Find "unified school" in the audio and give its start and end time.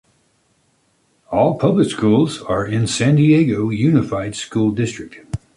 3.69-4.71